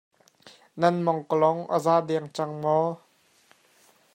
Na 0.79 0.87
mangkawlong 1.05 1.59
an 1.75 1.79
za 1.85 1.95
dengmang 2.07 2.33
cang. 2.35 2.55